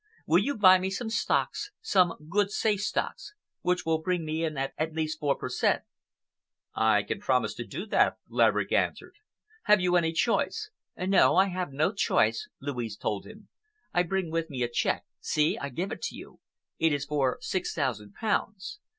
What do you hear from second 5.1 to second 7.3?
four per cent?" "I can